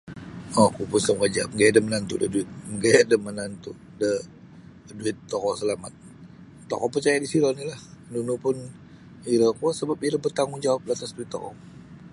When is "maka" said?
1.21-1.41